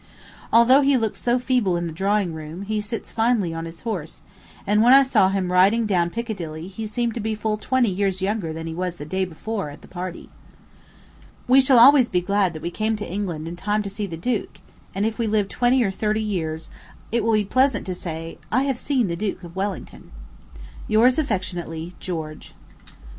[0.51, 4.21] Although he looks so feeble in the drawing room, he sits finely on his horse;
[4.65, 8.19] and when I saw him riding down Piccadilly, he seemed to be full twenty years
[8.19, 10.31] younger than he was the day before at the party.
[11.47, 14.17] We shall always be glad that we came to England in time to see "the
[14.17, 14.57] duke,"
[14.95, 16.71] and if we live twenty or thirty years,
[17.11, 20.09] it will be pleasant to say "I have seen the Duke of Wellington."
[20.87, 22.55] Yours affectionately, GEORGE.